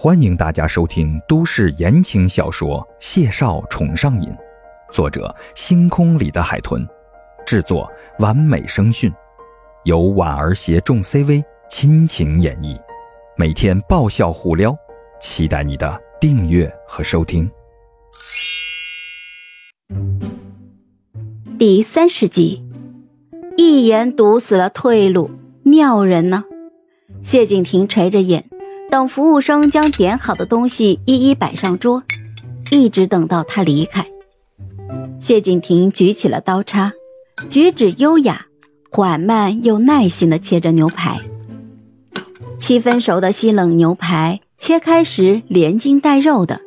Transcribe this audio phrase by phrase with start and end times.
[0.00, 4.30] 欢迎大家收听都市言情小说《谢少宠上瘾》，
[4.92, 6.86] 作者：星空里的海豚，
[7.44, 9.12] 制作：完美声讯，
[9.82, 12.80] 由婉儿携众 CV 亲情演绎，
[13.36, 14.72] 每天爆笑互撩，
[15.20, 17.50] 期待你的订阅和收听。
[21.58, 22.64] 第三十集，
[23.56, 25.28] 一言堵死了退路，
[25.64, 26.44] 妙人呢？
[27.20, 28.47] 谢景亭垂着眼。
[28.90, 32.02] 等服务生将点好的东西一一摆上桌，
[32.70, 34.06] 一直等到他离开。
[35.20, 36.92] 谢景亭举起了刀叉，
[37.50, 38.46] 举止优雅，
[38.90, 41.20] 缓慢又耐心地切着牛排。
[42.58, 46.62] 七分熟的西冷牛排，切开时连筋带肉的，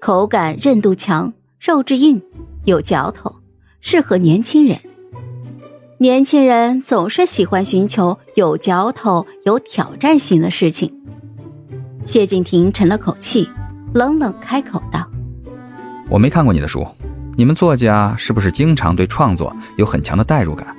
[0.00, 2.22] 口感韧度强，肉质硬，
[2.64, 3.36] 有嚼头，
[3.82, 4.78] 适合年轻人。
[5.98, 10.99] 年轻人总是喜欢寻求有嚼头、有挑战性的事情。
[12.04, 13.48] 谢景亭沉了口气，
[13.94, 15.06] 冷冷开口道
[16.08, 16.86] ：“我没看过你的书，
[17.36, 20.74] 你们作家是不是经常对创作有很强的代入感？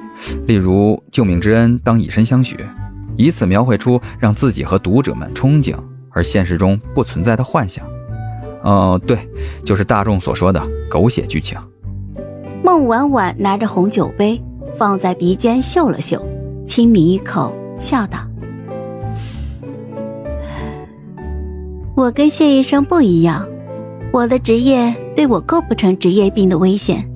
[0.47, 2.57] 例如救命之恩当以身相许，
[3.15, 5.75] 以此描绘出让自己和读者们憧憬
[6.09, 7.85] 而现实中不存在的幻想。
[8.63, 9.17] 哦，对，
[9.63, 11.57] 就是大众所说的狗血剧情。”
[12.63, 14.41] 孟婉婉拿着红酒杯
[14.75, 16.23] 放在鼻尖嗅了嗅，
[16.65, 18.19] 轻抿一口，笑道。
[22.01, 23.47] 我跟谢医生不一样，
[24.11, 27.07] 我的职业对我构不成职业病的危险。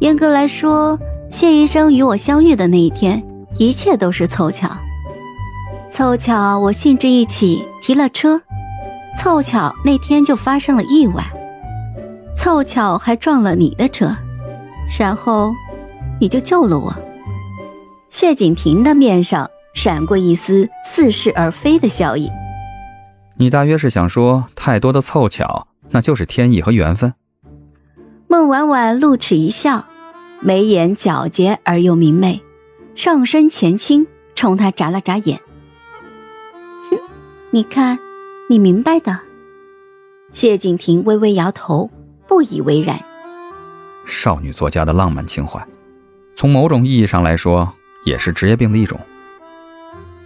[0.00, 3.22] 严格来说，谢医生与我相遇的那一天，
[3.58, 4.70] 一切都是凑巧。
[5.90, 8.40] 凑巧我兴致一起提了车，
[9.20, 11.22] 凑巧那天就发生了意外，
[12.34, 14.16] 凑巧还撞了你的车，
[14.98, 15.52] 然后
[16.18, 16.94] 你就救了我。
[18.08, 22.30] 谢景亭的面上闪过一丝似是而非的笑意。
[23.40, 27.14] 你大约是想说，太多的凑巧，那就是天意和缘分。
[28.26, 29.86] 孟婉婉露齿一笑，
[30.40, 32.42] 眉眼皎洁而又明媚，
[32.96, 35.38] 上身前倾，冲他眨了眨眼。
[36.90, 36.98] 哼，
[37.50, 37.96] 你看，
[38.50, 39.20] 你明白的。
[40.32, 41.88] 谢景亭微微摇头，
[42.26, 42.98] 不以为然。
[44.04, 45.64] 少女作家的浪漫情怀，
[46.34, 47.72] 从某种意义上来说，
[48.04, 48.98] 也是职业病的一种。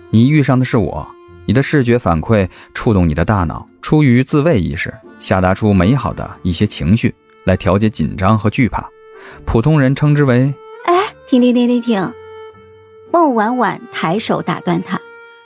[0.08, 1.06] 你遇上的是我。
[1.44, 7.14] 你的视觉反馈触动你的大脑，出于自卫意识，下达出美好的一些情绪
[7.44, 8.88] 来调节紧张和惧怕。
[9.44, 10.54] 普通人称之为……
[10.86, 12.12] 哎，停停停停停！
[13.12, 15.00] 孟婉婉抬手打断他，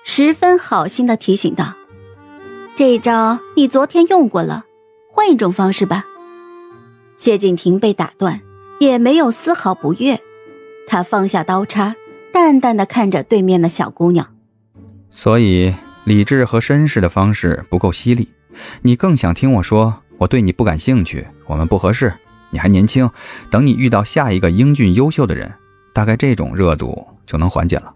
[0.04, 1.74] 十分好心的提醒道
[2.76, 4.66] ：“这一招你昨天用过了，
[5.10, 6.04] 换一种方式吧。”
[7.16, 8.42] 谢景亭被打断，
[8.78, 10.20] 也没有丝毫不悦，
[10.86, 11.96] 他放下刀叉，
[12.32, 14.28] 淡淡的看着对面的小姑娘，
[15.10, 15.72] 所以。
[16.06, 18.28] 理智和绅士的方式不够犀利，
[18.81, 22.15] 你更想听我说我对你不感兴趣，我们不合适，
[22.50, 23.11] 你还年轻，
[23.50, 25.53] 等你遇到下一个英俊优秀的人，
[25.93, 27.93] 大概这种热度就能缓解了。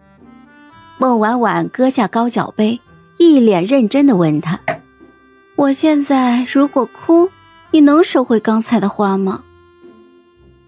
[0.98, 2.80] 孟婉婉搁下高脚杯，
[3.16, 4.58] 一脸认真的问他
[5.54, 7.30] ：“我现在如果哭，
[7.70, 9.44] 你能收回刚才的话吗？”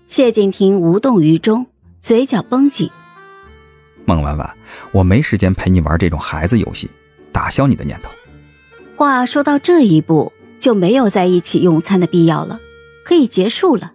[0.07, 1.67] 谢景亭无动于衷，
[2.01, 2.89] 嘴角绷紧。
[4.05, 4.49] 孟婉婉，
[4.93, 6.89] 我没时间陪你玩这种孩子游戏。
[7.32, 8.10] 打消你的念头。
[8.97, 12.60] 话说到这一步，就没有在一起用餐的必要了，
[13.04, 13.93] 可以结束了。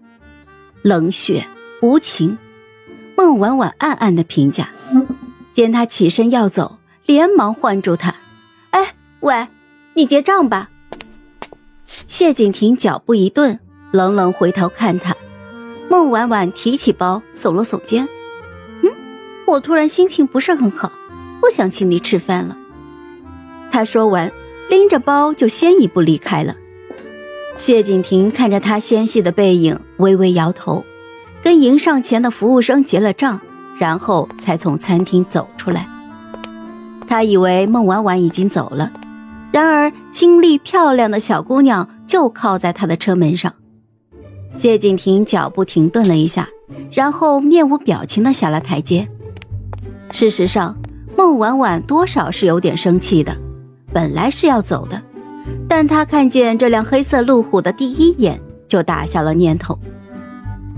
[0.81, 1.45] 冷血
[1.81, 2.37] 无情，
[3.15, 4.69] 孟婉婉暗暗的评价。
[5.53, 8.15] 见他起身要走，连忙唤住他
[8.71, 9.47] ：“哎，喂，
[9.93, 10.69] 你结账吧。”
[12.05, 13.59] 谢景亭脚步一顿，
[13.91, 15.15] 冷冷回头看他。
[15.89, 18.07] 孟婉婉提起包，耸了耸肩
[18.83, 18.91] ：“嗯，
[19.47, 20.91] 我突然心情不是很好，
[21.39, 22.57] 不想请你吃饭了。”
[23.72, 24.31] 他说完，
[24.69, 26.55] 拎着包就先一步离开了。
[27.55, 30.83] 谢景亭看着他纤细的背影，微微摇头，
[31.44, 33.39] 跟迎上前的服务生结了账，
[33.79, 35.88] 然后才从餐厅走出来。
[37.07, 38.91] 他以为孟婉婉已经走了，
[39.51, 43.53] 然而清丽漂亮的小姑娘就靠在他的车门上。
[44.53, 46.49] 谢景亭脚步停顿了一下，
[46.91, 49.08] 然后面无表情的下了台阶。
[50.11, 50.78] 事实上，
[51.17, 53.35] 孟婉婉多少是有点生气的。
[53.93, 55.01] 本来是要走的，
[55.67, 59.78] 但他看见这辆黑色路虎的第一眼就打消了念头。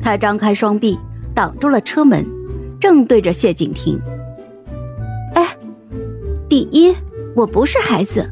[0.02, 0.98] 他张开双臂
[1.34, 2.26] 挡住了车门，
[2.80, 4.00] 正对着谢景亭。
[5.34, 5.46] 哎，
[6.48, 6.96] 第一，
[7.36, 8.24] 我不是孩子；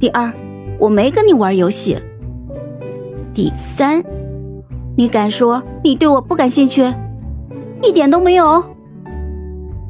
[0.00, 0.32] 第二，
[0.78, 1.96] 我没跟你玩游戏；
[3.32, 4.02] 第三，
[4.96, 6.82] 你敢说你对我不感兴趣？
[7.82, 8.64] 一点都没有。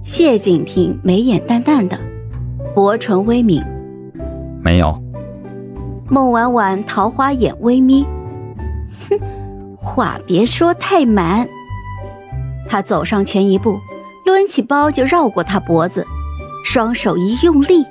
[0.02, 1.98] 谢景亭眉眼淡淡的，
[2.74, 3.62] 薄唇微抿。
[4.62, 5.00] 没有，
[6.08, 8.06] 孟婉婉桃花眼微眯，
[9.08, 9.18] 哼，
[9.76, 11.48] 话别说太满。
[12.68, 13.80] 他走上前一步，
[14.26, 16.06] 抡起包就绕过他脖子，
[16.64, 17.86] 双手一用力，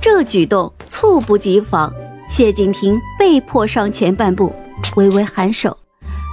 [0.00, 1.92] 这举动猝不及防，
[2.28, 4.52] 谢景亭被迫上前半步，
[4.96, 5.74] 微微颔首，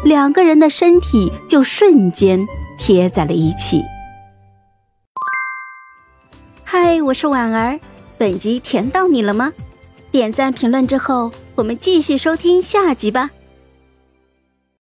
[0.04, 2.46] 两个人的身体就瞬间
[2.78, 3.82] 贴在了一起。
[6.64, 7.80] 嗨，我是婉儿，
[8.18, 9.52] 本集甜到你了吗？
[10.12, 13.32] 点赞评论之后，我们继续收听下集吧。